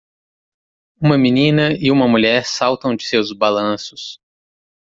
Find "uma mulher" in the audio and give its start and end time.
1.91-2.43